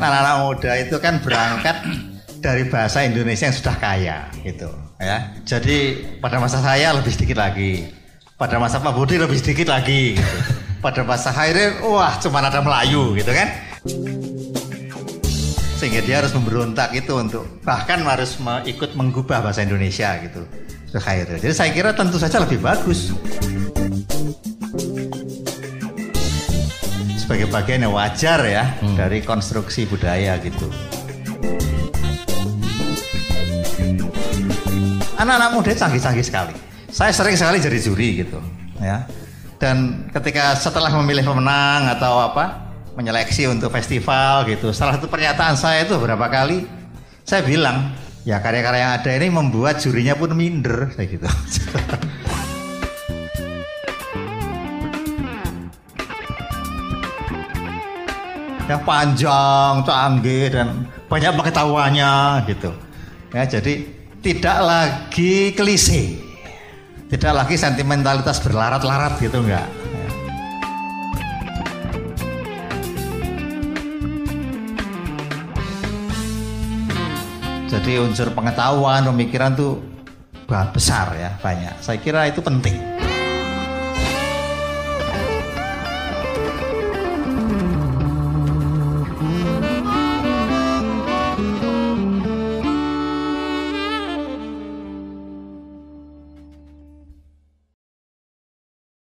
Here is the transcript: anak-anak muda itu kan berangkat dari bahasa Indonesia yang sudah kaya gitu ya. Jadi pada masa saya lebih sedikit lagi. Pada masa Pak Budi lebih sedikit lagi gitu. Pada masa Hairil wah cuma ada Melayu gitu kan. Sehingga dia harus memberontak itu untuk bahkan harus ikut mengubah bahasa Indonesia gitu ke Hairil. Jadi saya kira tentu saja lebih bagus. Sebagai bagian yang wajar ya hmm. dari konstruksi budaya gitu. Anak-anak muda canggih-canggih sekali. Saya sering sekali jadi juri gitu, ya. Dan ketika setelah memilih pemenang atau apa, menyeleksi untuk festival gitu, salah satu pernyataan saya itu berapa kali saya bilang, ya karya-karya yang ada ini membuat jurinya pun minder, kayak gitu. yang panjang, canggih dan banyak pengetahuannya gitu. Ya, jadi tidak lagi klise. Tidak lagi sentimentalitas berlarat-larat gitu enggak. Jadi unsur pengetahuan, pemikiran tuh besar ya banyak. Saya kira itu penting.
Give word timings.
anak-anak 0.00 0.36
muda 0.48 0.72
itu 0.80 0.96
kan 0.96 1.20
berangkat 1.20 1.76
dari 2.40 2.64
bahasa 2.72 3.04
Indonesia 3.04 3.46
yang 3.46 3.56
sudah 3.56 3.76
kaya 3.76 4.18
gitu 4.40 4.68
ya. 4.96 5.28
Jadi 5.44 6.00
pada 6.18 6.40
masa 6.40 6.58
saya 6.64 6.96
lebih 6.96 7.12
sedikit 7.12 7.36
lagi. 7.36 7.84
Pada 8.40 8.56
masa 8.56 8.80
Pak 8.80 8.96
Budi 8.96 9.20
lebih 9.20 9.36
sedikit 9.36 9.68
lagi 9.68 10.16
gitu. 10.16 10.36
Pada 10.80 11.04
masa 11.04 11.28
Hairil 11.28 11.84
wah 11.84 12.16
cuma 12.16 12.40
ada 12.40 12.64
Melayu 12.64 13.12
gitu 13.12 13.28
kan. 13.36 13.52
Sehingga 15.76 16.00
dia 16.04 16.24
harus 16.24 16.32
memberontak 16.32 16.96
itu 16.96 17.12
untuk 17.20 17.44
bahkan 17.60 18.00
harus 18.00 18.40
ikut 18.64 18.96
mengubah 18.96 19.44
bahasa 19.44 19.60
Indonesia 19.60 20.16
gitu 20.24 20.40
ke 20.88 20.98
Hairil. 20.98 21.36
Jadi 21.36 21.52
saya 21.52 21.70
kira 21.76 21.92
tentu 21.92 22.16
saja 22.16 22.40
lebih 22.40 22.64
bagus. 22.64 23.12
Sebagai 27.30 27.46
bagian 27.46 27.86
yang 27.86 27.94
wajar 27.94 28.42
ya 28.42 28.74
hmm. 28.82 28.98
dari 28.98 29.22
konstruksi 29.22 29.86
budaya 29.86 30.34
gitu. 30.42 30.66
Anak-anak 35.14 35.54
muda 35.54 35.70
canggih-canggih 35.70 36.26
sekali. 36.26 36.58
Saya 36.90 37.14
sering 37.14 37.38
sekali 37.38 37.62
jadi 37.62 37.78
juri 37.78 38.26
gitu, 38.26 38.42
ya. 38.82 39.06
Dan 39.62 40.10
ketika 40.10 40.58
setelah 40.58 40.90
memilih 40.90 41.22
pemenang 41.22 41.86
atau 41.94 42.18
apa, 42.18 42.66
menyeleksi 42.98 43.46
untuk 43.46 43.70
festival 43.70 44.50
gitu, 44.50 44.74
salah 44.74 44.98
satu 44.98 45.06
pernyataan 45.06 45.54
saya 45.54 45.86
itu 45.86 45.94
berapa 46.02 46.26
kali 46.26 46.66
saya 47.22 47.46
bilang, 47.46 47.94
ya 48.26 48.42
karya-karya 48.42 48.82
yang 48.82 48.92
ada 48.98 49.10
ini 49.14 49.30
membuat 49.30 49.78
jurinya 49.78 50.18
pun 50.18 50.34
minder, 50.34 50.90
kayak 50.98 51.14
gitu. 51.14 51.30
yang 58.70 58.86
panjang, 58.86 59.82
canggih 59.82 60.46
dan 60.54 60.86
banyak 61.10 61.34
pengetahuannya 61.34 62.14
gitu. 62.46 62.70
Ya, 63.34 63.42
jadi 63.42 63.82
tidak 64.22 64.58
lagi 64.62 65.50
klise. 65.58 66.30
Tidak 67.10 67.32
lagi 67.34 67.58
sentimentalitas 67.58 68.38
berlarat-larat 68.38 69.18
gitu 69.18 69.42
enggak. 69.42 69.66
Jadi 77.66 77.98
unsur 77.98 78.30
pengetahuan, 78.30 79.02
pemikiran 79.10 79.58
tuh 79.58 79.82
besar 80.46 81.10
ya 81.18 81.34
banyak. 81.42 81.74
Saya 81.82 81.98
kira 81.98 82.30
itu 82.30 82.38
penting. 82.38 83.09